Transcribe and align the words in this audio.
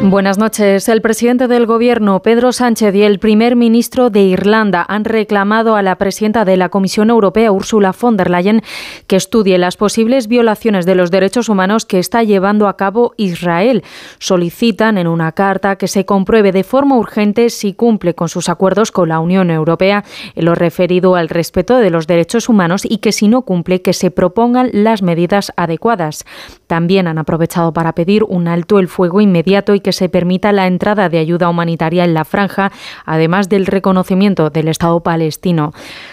Buenas 0.00 0.38
noches. 0.38 0.88
El 0.88 1.02
presidente 1.02 1.48
del 1.48 1.66
Gobierno, 1.66 2.22
Pedro 2.22 2.52
Sánchez, 2.52 2.94
y 2.94 3.02
el 3.02 3.18
primer 3.18 3.56
ministro 3.56 4.10
de 4.10 4.22
Irlanda 4.22 4.86
han 4.88 5.04
reclamado 5.04 5.74
a 5.74 5.82
la 5.82 5.96
presidenta 5.96 6.44
de 6.44 6.56
la 6.56 6.68
Comisión 6.68 7.10
Europea, 7.10 7.50
Ursula 7.50 7.92
von 8.00 8.16
der 8.16 8.30
Leyen, 8.30 8.62
que 9.08 9.16
estudie 9.16 9.58
las 9.58 9.76
posibles 9.76 10.28
violaciones 10.28 10.86
de 10.86 10.94
los 10.94 11.10
derechos 11.10 11.48
humanos 11.48 11.84
que 11.84 11.98
está 11.98 12.22
llevando 12.22 12.68
a 12.68 12.76
cabo 12.76 13.12
Israel. 13.16 13.82
Solicitan 14.20 14.98
en 14.98 15.08
una 15.08 15.32
carta 15.32 15.74
que 15.76 15.88
se 15.88 16.06
compruebe 16.06 16.52
de 16.52 16.62
forma 16.62 16.96
urgente 16.96 17.50
si 17.50 17.74
cumple 17.74 18.14
con 18.14 18.28
sus 18.28 18.48
acuerdos 18.48 18.92
con 18.92 19.08
la 19.08 19.18
Unión 19.18 19.50
Europea 19.50 20.04
en 20.36 20.44
lo 20.44 20.54
referido 20.54 21.16
al 21.16 21.28
respeto 21.28 21.76
de 21.76 21.90
los 21.90 22.06
derechos 22.06 22.48
humanos 22.48 22.86
y 22.88 22.98
que 22.98 23.10
si 23.10 23.26
no 23.26 23.42
cumple, 23.42 23.82
que 23.82 23.92
se 23.92 24.12
propongan 24.12 24.70
las 24.72 25.02
medidas 25.02 25.52
adecuadas. 25.56 26.24
También 26.68 27.08
han 27.08 27.18
aprovechado 27.18 27.72
para 27.72 27.94
pedir 27.96 28.22
un 28.22 28.46
alto 28.46 28.78
el 28.78 28.86
fuego 28.86 29.20
inmediato 29.20 29.74
y 29.74 29.80
que 29.80 29.87
se 29.92 30.08
permita 30.08 30.52
la 30.52 30.66
entrada 30.66 31.08
de 31.08 31.18
ayuda 31.18 31.48
humanitaria 31.48 32.04
en 32.04 32.14
la 32.14 32.24
franja, 32.24 32.72
además 33.04 33.48
del 33.48 33.66
reconocimiento 33.66 34.50
del 34.50 34.68
Estado 34.68 35.00
palestino. 35.00 35.72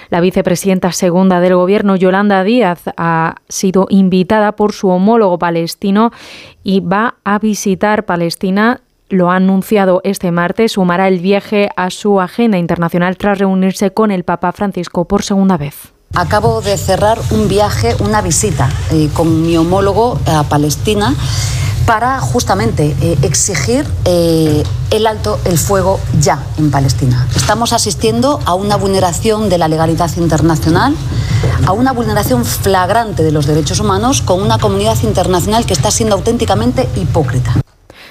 La 0.09 0.21
vicepresidenta 0.21 0.91
segunda 0.91 1.39
del 1.39 1.55
Gobierno, 1.55 1.95
Yolanda 1.95 2.43
Díaz, 2.43 2.84
ha 2.98 3.35
sido 3.49 3.88
invitada 3.89 4.53
por 4.53 4.73
su 4.73 4.89
homólogo 4.89 5.39
palestino 5.39 6.11
y 6.63 6.79
va 6.79 7.15
a 7.23 7.39
visitar 7.39 8.05
Palestina 8.05 8.81
lo 9.09 9.31
ha 9.31 9.35
anunciado 9.35 10.01
este 10.03 10.31
martes, 10.31 10.73
sumará 10.73 11.07
el 11.07 11.20
viaje 11.20 11.70
a 11.76 11.89
su 11.89 12.20
agenda 12.20 12.57
internacional 12.57 13.17
tras 13.17 13.37
reunirse 13.37 13.91
con 13.91 14.12
el 14.12 14.23
Papa 14.23 14.51
Francisco 14.51 15.05
por 15.05 15.23
segunda 15.23 15.57
vez. 15.57 15.93
Acabo 16.15 16.62
de 16.62 16.77
cerrar 16.77 17.20
un 17.31 17.49
viaje, 17.49 17.93
una 17.99 18.21
visita 18.21 18.70
eh, 18.91 19.10
con 19.13 19.41
mi 19.41 19.57
homólogo 19.57 20.17
a 20.26 20.43
Palestina 20.43 21.13
para 21.86 22.20
justamente 22.20 22.96
eh, 23.02 23.18
exigir 23.22 23.86
eh, 24.05 24.64
el 24.91 25.08
alto 25.08 25.40
el 25.46 25.58
fuego 25.58 26.00
ya 26.20 26.44
en 26.58 26.72
Palestina. 26.72 27.28
Estamos 27.36 27.74
asistiendo 27.74 28.40
a 28.46 28.55
una 28.55 28.76
vulneración 28.76 29.50
de 29.50 29.58
la 29.58 29.68
legalidad 29.68 30.10
internacional, 30.18 30.96
a 31.68 31.72
una 31.72 31.91
vulneración 31.91 32.44
flagrante 32.46 33.24
de 33.24 33.32
los 33.32 33.46
derechos 33.46 33.80
humanos 33.80 34.22
con 34.22 34.41
una 34.41 34.58
comunidad 34.58 34.98
internacional 35.04 35.66
que 35.66 35.74
está 35.74 35.91
siendo 35.91 36.16
auténticamente 36.16 36.88
hipócrita. 36.96 37.54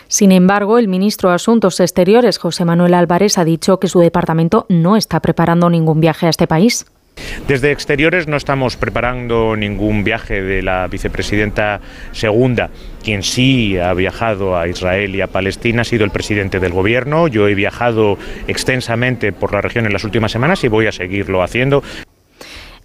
Sin 0.09 0.31
embargo, 0.31 0.79
el 0.79 0.87
ministro 0.87 1.31
de 1.31 1.37
Asuntos 1.37 1.81
Exteriores, 1.81 2.39
José 2.39 2.65
Manuel 2.65 2.95
Álvarez, 2.95 3.39
ha 3.39 3.45
dicho 3.45 3.81
que 3.81 3.89
su 3.89 4.01
departamento 4.01 4.67
no 4.69 4.97
está 4.97 5.21
preparando 5.21 5.71
ningún 5.71 6.01
viaje 6.01 6.27
a 6.27 6.31
este 6.31 6.47
país. 6.47 6.87
Desde 7.49 7.73
exteriores 7.73 8.27
no 8.29 8.37
estamos 8.37 8.77
preparando 8.77 9.57
ningún 9.57 10.05
viaje 10.05 10.43
de 10.43 10.63
la 10.63 10.87
vicepresidenta 10.89 11.81
segunda. 12.13 12.71
Quien 13.03 13.23
sí 13.23 13.79
ha 13.79 13.93
viajado 13.95 14.59
a 14.59 14.69
Israel 14.69 15.15
y 15.15 15.21
a 15.21 15.27
Palestina 15.27 15.83
ha 15.83 15.85
sido 15.85 16.05
el 16.05 16.11
presidente 16.11 16.61
del 16.61 16.73
gobierno. 16.73 17.29
Yo 17.29 17.49
he 17.49 17.55
viajado 17.55 18.19
extensamente 18.49 19.33
por 19.33 19.53
la 19.53 19.61
región 19.61 19.87
en 19.87 19.93
las 19.93 20.05
últimas 20.05 20.33
semanas 20.33 20.65
y 20.65 20.69
voy 20.69 20.87
a 20.87 20.93
seguirlo 20.93 21.43
haciendo. 21.43 21.83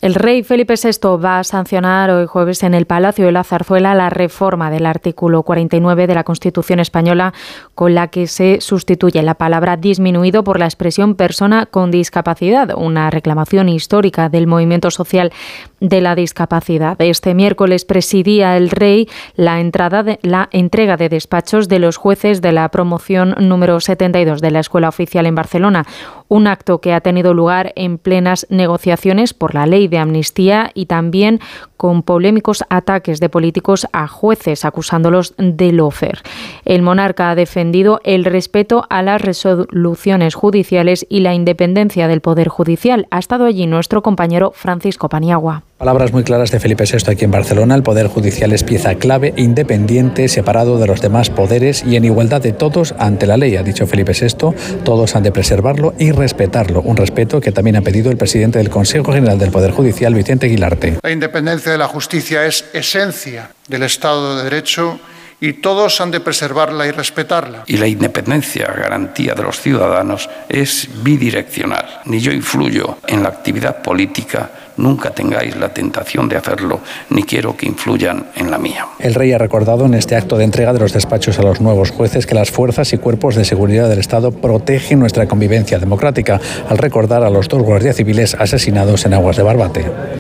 El 0.02 0.16
rey 0.16 0.44
Felipe 0.44 0.76
VI 0.82 1.18
va 1.22 1.40
a 1.40 1.44
sancionar 1.44 2.10
hoy 2.10 2.26
jueves 2.26 2.64
en 2.64 2.74
el 2.74 2.86
Palacio 2.86 3.26
de 3.26 3.34
la 3.34 3.44
Zarzuela 3.44 3.94
la 3.96 4.10
reforma 4.10 4.72
del 4.72 4.86
artículo 4.86 5.44
49 5.44 6.08
de 6.08 6.16
la 6.16 6.24
Constitución 6.24 6.80
española 6.80 7.34
con 7.76 7.94
la 7.94 8.08
que 8.08 8.28
se 8.28 8.62
sustituye 8.62 9.22
la 9.24 9.34
palabra 9.34 9.76
disminuido 9.76 10.46
por 10.46 10.58
la 10.58 10.68
expresión 10.68 11.16
persona 11.16 11.66
con 11.66 11.92
discapacidad, 11.92 12.78
una 12.78 13.10
reclamación 13.10 13.68
histórica 13.68 14.30
del 14.30 14.48
movimiento 14.48 14.90
social 14.90 15.34
de 15.82 16.00
la 16.00 16.16
discapacidad. 16.16 16.96
Este 17.02 17.34
miércoles 17.34 17.84
presidía 17.84 18.56
el 18.56 18.70
rey 18.70 19.10
la 19.36 19.60
entrada 19.60 20.02
de 20.02 20.20
la 20.22 20.48
entrega 20.54 20.96
de 20.96 21.10
despachos 21.10 21.68
de 21.68 21.80
los 21.80 21.98
jueces 21.98 22.42
de 22.42 22.54
la 22.54 22.70
promoción 22.70 23.36
número 23.38 23.82
72 23.82 24.40
de 24.40 24.52
la 24.52 24.62
Escuela 24.62 24.88
Oficial 24.88 25.26
en 25.26 25.36
Barcelona, 25.36 25.86
un 26.30 26.48
acto 26.48 26.80
que 26.80 26.94
ha 26.94 27.02
tenido 27.02 27.34
lugar 27.34 27.74
en 27.76 27.98
plenas 27.98 28.48
negociaciones 28.50 29.34
por 29.34 29.54
la 29.54 29.66
ley 29.66 29.90
de 29.90 29.98
amnistía 29.98 30.72
y 30.74 30.86
también 30.86 31.42
con 31.80 32.04
polémicos 32.04 32.66
ataques 32.70 33.22
de 33.22 33.30
políticos 33.30 33.88
a 33.94 34.10
jueces 34.10 34.66
acusándolos 34.66 35.34
de 35.38 35.72
lofer. 35.72 36.20
El 36.66 36.82
monarca 36.82 37.32
ha 37.32 37.36
defendido 37.36 38.02
el 38.04 38.26
respeto 38.26 38.86
a 38.90 39.02
las 39.02 39.22
resoluciones 39.22 40.36
judiciales 40.36 41.06
y 41.08 41.22
la 41.22 41.34
independencia 41.34 42.10
del 42.10 42.20
Poder 42.20 42.50
Judicial. 42.50 43.08
Ha 43.12 43.20
estado 43.20 43.46
allí 43.46 43.66
nuestro 43.66 44.02
compañero 44.02 44.52
Francisco 44.54 45.08
Paniagua. 45.08 45.64
Palabras 45.80 46.12
muy 46.12 46.24
claras 46.24 46.52
de 46.52 46.60
Felipe 46.60 46.84
VI 46.84 47.14
aquí 47.14 47.24
en 47.24 47.32
Barcelona. 47.32 47.74
El 47.74 47.84
Poder 47.84 48.08
Judicial 48.08 48.52
es 48.52 48.66
pieza 48.66 48.96
clave, 48.96 49.34
independiente, 49.38 50.28
separado 50.28 50.78
de 50.78 50.86
los 50.86 51.00
demás 51.00 51.30
poderes 51.30 51.86
y 51.86 51.96
en 51.96 52.04
igualdad 52.04 52.42
de 52.42 52.52
todos 52.52 52.94
ante 53.00 53.26
la 53.26 53.38
ley, 53.38 53.56
ha 53.56 53.64
dicho 53.64 53.88
Felipe 53.88 54.12
VI. 54.12 54.54
Todos 54.84 55.16
han 55.16 55.24
de 55.24 55.32
preservarlo 55.32 55.94
y 55.98 56.12
respetarlo. 56.12 56.82
Un 56.82 56.98
respeto 56.98 57.40
que 57.40 57.54
también 57.54 57.78
ha 57.78 57.82
pedido 57.82 58.12
el 58.12 58.18
presidente 58.18 58.58
del 58.58 58.70
Consejo 58.70 59.14
General 59.14 59.40
del 59.40 59.52
Poder 59.52 59.72
Judicial, 59.72 60.14
Vicente 60.14 60.48
Aguilarte. 60.48 60.98
La 61.02 61.12
independencia 61.12 61.69
de 61.72 61.78
la 61.78 61.88
justicia 61.88 62.46
es 62.46 62.66
esencia 62.74 63.52
del 63.68 63.84
Estado 63.84 64.38
de 64.38 64.44
Derecho 64.44 65.00
y 65.42 65.54
todos 65.54 66.02
han 66.02 66.12
de 66.12 66.20
preservarla 66.20 66.86
y 66.86 66.92
respetarla. 66.92 67.64
Y 67.68 67.78
la 67.78 67.88
independencia, 67.88 68.68
garantía 68.68 69.34
de 69.36 69.44
los 69.44 69.60
ciudadanos, 69.60 70.30
es 70.50 70.90
bidireccional. 71.02 72.02
Ni 72.06 72.20
yo 72.20 72.32
influyo 72.32 72.98
en 73.08 73.24
la 73.24 73.30
actividad 73.30 73.82
política, 73.82 74.50
nunca 74.78 75.12
tengáis 75.12 75.56
la 75.56 75.70
tentación 75.70 76.28
de 76.28 76.38
hacerlo, 76.38 76.82
ni 77.10 77.24
quiero 77.24 77.56
que 77.56 77.68
influyan 77.68 78.28
en 78.36 78.52
la 78.52 78.58
mía. 78.58 78.88
El 79.00 79.16
rey 79.16 79.32
ha 79.32 79.38
recordado 79.38 79.86
en 79.86 79.94
este 79.94 80.16
acto 80.16 80.38
de 80.38 80.44
entrega 80.44 80.74
de 80.74 80.80
los 80.80 80.94
despachos 80.94 81.40
a 81.40 81.44
los 81.44 81.62
nuevos 81.62 81.92
jueces 81.92 82.26
que 82.26 82.36
las 82.36 82.52
fuerzas 82.52 82.92
y 82.94 82.98
cuerpos 82.98 83.36
de 83.36 83.46
seguridad 83.46 83.88
del 83.88 84.00
Estado 84.00 84.32
protegen 84.32 85.00
nuestra 85.00 85.28
convivencia 85.28 85.80
democrática, 85.80 86.40
al 86.68 86.78
recordar 86.78 87.24
a 87.24 87.30
los 87.30 87.48
dos 87.48 87.62
guardias 87.62 87.96
civiles 87.96 88.36
asesinados 88.36 89.06
en 89.06 89.14
aguas 89.14 89.38
de 89.38 89.44
Barbate. 89.44 90.20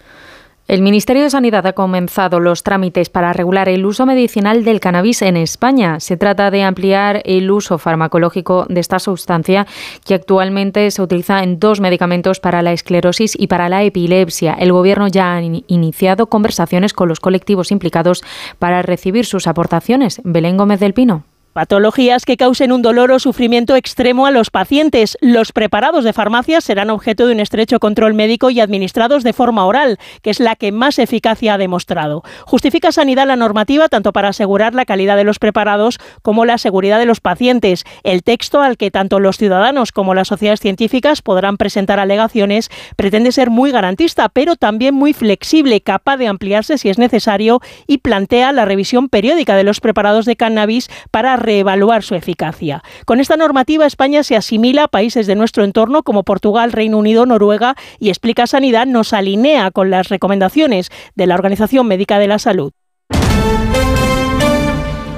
El 0.69 0.84
Ministerio 0.84 1.24
de 1.24 1.31
Sanidad 1.31 1.66
ha 1.66 1.74
comenzado 1.74 2.40
los 2.40 2.62
trámites 2.62 3.09
para 3.09 3.34
regular 3.34 3.68
el 3.69 3.88
uso 3.88 4.06
medicinal 4.06 4.63
del 4.63 4.80
cannabis 4.80 5.24
en 5.24 5.35
España. 5.35 6.00
Se 6.00 6.16
trata 6.16 6.52
de 6.52 6.62
ampliar 6.62 7.24
el 7.25 7.50
uso 7.50 7.80
farmacológico 7.80 8.68
de 8.69 8.79
esta 8.79 9.00
sustancia 9.00 9.66
que 10.06 10.13
actualmente 10.13 10.91
se 10.91 11.02
utiliza 11.02 11.41
en 11.41 11.58
dos 11.58 11.79
medicamentos 11.79 12.40
para 12.40 12.62
la 12.62 12.72
esclerosis 12.72 13.35
y 13.35 13.47
para 13.47 13.68
la 13.68 13.81
epilepsia. 13.81 14.53
El 14.59 14.72
Gobierno 14.72 15.08
ya 15.08 15.34
ha 15.34 15.41
iniciado 15.41 16.28
conversaciones 16.28 16.94
con 16.94 17.09
los 17.09 17.19
colectivos 17.19 17.72
implicados 17.72 18.24
para 18.59 18.84
recibir 18.84 19.25
sus 19.25 19.47
aportaciones. 19.47 20.22
Belén 20.24 20.56
Gómez 20.56 20.79
del 20.79 20.94
Pino. 20.94 21.24
Patologías 21.53 22.25
que 22.25 22.37
causen 22.37 22.71
un 22.71 22.83
dolor 22.83 23.11
o 23.11 23.17
sufrimiento 23.17 23.75
extremo 23.75 24.27
a 24.27 24.31
los 24.31 24.51
pacientes. 24.51 25.17
Los 25.19 25.51
preparados 25.51 26.03
de 26.03 26.13
farmacia 26.13 26.61
serán 26.61 26.91
objeto 26.91 27.25
de 27.25 27.33
un 27.33 27.39
estrecho 27.39 27.79
control 27.79 28.13
médico 28.13 28.51
y 28.51 28.59
administrados 28.59 29.23
de 29.23 29.33
forma 29.33 29.65
oral, 29.65 29.97
que 30.21 30.29
es 30.29 30.39
la 30.39 30.55
que 30.55 30.71
más 30.71 30.99
eficacia 30.99 31.55
ha 31.55 31.57
demostrado. 31.57 32.23
Justifica 32.45 32.91
Sanidad 32.91 33.25
la 33.25 33.35
normativa 33.35 33.89
tanto 33.89 34.13
para 34.13 34.29
asegurar 34.29 34.75
la 34.75 34.85
calidad 34.85 35.17
de 35.17 35.23
los 35.23 35.39
preparados 35.39 35.97
como 36.21 36.45
la 36.45 36.59
seguridad 36.59 36.99
de 36.99 37.07
los 37.07 37.19
pacientes. 37.19 37.83
El 38.03 38.21
texto 38.21 38.61
al 38.61 38.77
que 38.77 38.91
tanto 38.91 39.19
los 39.19 39.37
ciudadanos 39.37 39.91
como 39.91 40.13
las 40.13 40.27
sociedades 40.27 40.59
científicas 40.59 41.23
podrán 41.23 41.57
presentar 41.57 41.99
alegaciones 41.99 42.69
pretende 42.95 43.31
ser 43.31 43.49
muy 43.49 43.71
garantista, 43.71 44.29
pero 44.29 44.55
también 44.55 44.93
muy 44.93 45.13
flexible, 45.13 45.81
capaz 45.81 46.17
de 46.17 46.27
ampliarse 46.27 46.77
si 46.77 46.89
es 46.89 46.99
necesario 46.99 47.59
y 47.87 47.97
plantea 47.97 48.51
la 48.51 48.66
revisión 48.66 49.09
periódica 49.09 49.55
de 49.55 49.63
los 49.63 49.79
preparados 49.79 50.25
de 50.25 50.35
cannabis 50.35 50.89
para 51.09 51.38
reevaluar 51.39 52.03
su 52.03 52.16
eficacia. 52.16 52.83
Con 53.05 53.19
esta 53.19 53.38
normativa 53.38 53.85
España 53.85 54.23
se 54.23 54.35
asimila 54.35 54.85
a 54.85 54.88
países 54.88 55.27
de 55.27 55.35
nuestro 55.35 55.63
entorno 55.63 56.03
como 56.03 56.23
Portugal, 56.23 56.72
Reino 56.72 56.97
Unido, 56.97 57.25
Noruega 57.25 57.75
y 58.00 58.09
Explica 58.09 58.47
Sanidad 58.47 58.85
nos 58.85 59.14
alinea 59.14 59.72
con 59.72 59.90
las 59.90 60.09
recomendaciones 60.09 60.90
de 61.16 61.28
la 61.28 61.35
Organización 61.35 61.87
Médica 61.87 62.19
de 62.19 62.28
la 62.28 62.40
Salud. 62.40 62.73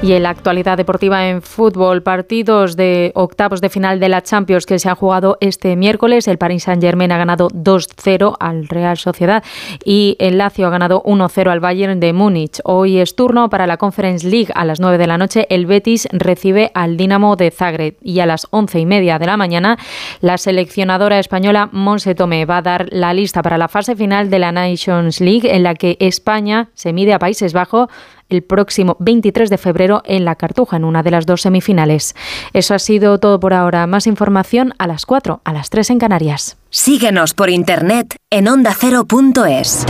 Y 0.04 0.14
en 0.14 0.24
la 0.24 0.32
actualidad 0.32 0.78
deportiva 0.78 1.28
en 1.28 1.44
fútbol, 1.44 2.02
partidos 2.02 2.76
de 2.76 3.12
octavos 3.14 3.62
de 3.62 3.70
final 3.70 4.00
de 4.00 4.10
la 4.10 4.24
Champions 4.24 4.66
que 4.66 4.80
se 4.80 4.90
han 4.90 4.96
jugado 4.96 5.38
este 5.42 5.76
miércoles. 5.76 6.28
El 6.28 6.40
Paris 6.40 6.64
Saint-Germain 6.64 7.12
ha 7.12 7.20
ganado 7.20 7.50
2-0 7.50 8.36
al 8.40 8.68
Real 8.68 8.98
Sociedad 8.98 9.44
y 9.86 10.16
el 10.18 10.40
Lazio 10.40 10.66
ha 10.66 10.72
ganado 10.72 11.04
1-0 11.04 11.52
al 11.52 11.60
Bayern 11.60 12.00
de 12.00 12.14
Múnich. 12.14 12.62
Hoy 12.64 12.98
es 12.98 13.16
turno 13.16 13.52
para 13.52 13.68
la 13.68 13.78
Conference 13.78 14.28
League. 14.28 14.52
A 14.56 14.66
las 14.66 14.80
9 14.80 14.98
de 14.98 15.06
la 15.06 15.20
noche 15.20 15.46
el 15.52 15.68
Betis 15.68 16.08
recibe 16.12 16.72
al 16.74 16.98
Dinamo 16.98 17.36
de 17.36 17.52
Zagreb 17.52 17.98
y 18.02 18.22
a 18.22 18.26
las 18.26 18.48
11 18.50 18.80
y 18.80 18.86
media 18.88 19.20
de 19.20 19.28
la 19.28 19.38
mañana 19.38 19.78
la 20.20 20.40
seleccionadora 20.40 21.20
española 21.20 21.70
Monse 21.72 22.16
Tomé 22.16 22.46
va 22.46 22.58
a 22.58 22.62
dar 22.64 22.88
la 22.90 23.14
lista 23.14 23.44
para 23.44 23.60
la 23.60 23.68
fase 23.68 23.96
final 23.96 24.32
de 24.32 24.40
la 24.40 24.52
Nations 24.52 25.22
League 25.22 25.56
en 25.56 25.62
la 25.62 25.76
que 25.76 25.98
España 26.00 26.70
se 26.74 26.92
mide 26.92 27.14
a 27.14 27.20
Países 27.20 27.54
Bajos 27.54 27.88
el 28.32 28.44
próximo 28.44 28.96
23 29.00 29.50
de 29.50 29.58
febrero 29.58 30.02
en 30.06 30.26
La 30.26 30.36
Cartuja, 30.36 30.78
en 30.78 30.86
una 30.86 31.04
de 31.04 31.12
las 31.12 31.26
dos 31.26 31.42
semifinales. 31.42 32.16
Eso 32.54 32.74
ha 32.74 32.80
sido 32.80 33.20
todo 33.20 33.40
por 33.40 33.54
ahora. 33.54 33.86
Más 33.88 34.08
información 34.08 34.74
a 34.78 34.88
las 34.88 35.06
4, 35.06 35.42
a 35.44 35.54
las 35.54 35.70
3 35.70 35.92
en 35.92 36.00
Canarias. 36.00 36.58
Síguenos 36.70 37.34
por 37.34 37.50
internet 37.50 38.16
en 38.30 38.48
ondacero.es. 38.48 39.86